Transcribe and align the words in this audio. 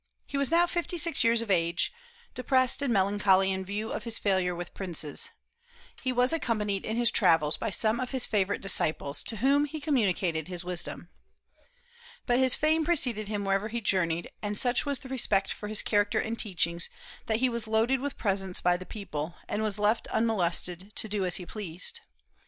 He 0.25 0.35
was 0.35 0.49
now 0.49 0.65
fifty 0.65 0.97
six 0.97 1.23
years 1.23 1.43
of 1.43 1.51
age, 1.51 1.93
depressed 2.33 2.81
and 2.81 2.91
melancholy 2.91 3.51
in 3.51 3.63
view 3.63 3.91
of 3.91 4.03
his 4.03 4.17
failure 4.17 4.55
with 4.55 4.73
princes. 4.73 5.29
He 6.01 6.11
was 6.11 6.33
accompanied 6.33 6.85
in 6.87 6.97
his 6.97 7.11
travels 7.11 7.55
by 7.55 7.69
some 7.69 7.99
of 7.99 8.09
his 8.09 8.25
favorite 8.25 8.61
disciples, 8.63 9.21
to 9.25 9.35
whom 9.37 9.65
he 9.65 9.79
communicated 9.79 10.47
his 10.47 10.63
wisdom. 10.65 11.11
But 12.25 12.39
his 12.39 12.55
fame 12.55 12.83
preceded 12.83 13.27
him 13.27 13.45
wherever 13.45 13.67
he 13.67 13.79
journeyed, 13.79 14.31
and 14.41 14.57
such 14.57 14.87
was 14.87 14.97
the 14.97 15.07
respect 15.09 15.53
for 15.53 15.67
his 15.67 15.83
character 15.83 16.17
and 16.19 16.39
teachings 16.39 16.89
that 17.27 17.37
he 17.37 17.47
was 17.47 17.67
loaded 17.67 17.99
with 17.99 18.17
presents 18.17 18.59
by 18.59 18.77
the 18.77 18.87
people, 18.87 19.35
and 19.47 19.61
was 19.61 19.77
left 19.77 20.07
unmolested 20.07 20.93
to 20.95 21.07
do 21.07 21.25
as 21.25 21.35
he 21.35 21.45
pleased. 21.45 21.99